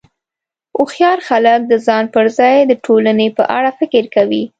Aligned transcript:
هوښیار 0.75 1.19
خلک 1.27 1.61
د 1.67 1.73
ځان 1.87 2.05
پر 2.13 2.25
ځای 2.37 2.55
د 2.65 2.71
ټولنې 2.85 3.27
په 3.37 3.43
اړه 3.57 3.69
فکر 3.79 4.03
کوي. 4.15 4.43